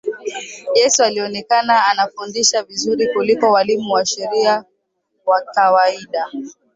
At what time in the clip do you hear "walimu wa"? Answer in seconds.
3.51-4.05